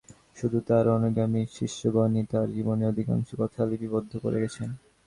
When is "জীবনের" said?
2.55-2.89